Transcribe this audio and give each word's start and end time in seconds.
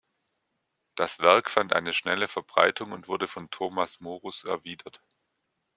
Das 0.95 1.19
Werk 1.19 1.51
fand 1.51 1.73
eine 1.73 1.93
schnelle 1.93 2.27
Verbreitung 2.27 2.91
und 2.91 3.07
wurde 3.07 3.27
von 3.27 3.51
Thomas 3.51 3.99
Morus 3.99 4.45
erwidert. 4.45 4.99